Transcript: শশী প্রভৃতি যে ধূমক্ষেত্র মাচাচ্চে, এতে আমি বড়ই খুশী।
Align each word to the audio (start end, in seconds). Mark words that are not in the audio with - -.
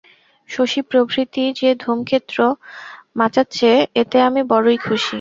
শশী 0.49 0.81
প্রভৃতি 0.89 1.43
যে 1.59 1.69
ধূমক্ষেত্র 1.75 2.37
মাচাচ্চে, 3.15 3.71
এতে 3.95 4.17
আমি 4.27 4.41
বড়ই 4.51 4.77
খুশী। 4.77 5.09